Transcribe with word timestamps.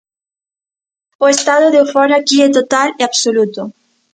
O 1.23 1.25
estado 1.35 1.67
de 1.71 1.77
euforia 1.83 2.17
aquí 2.19 2.37
é 2.47 2.49
total 2.57 2.89
e 2.99 3.03
absoluto. 3.03 3.61